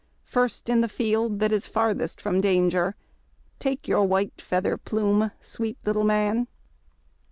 [0.23, 2.95] First in the field, that is farthest from danger.
[3.59, 6.47] Take your white feather plume, sweet little man!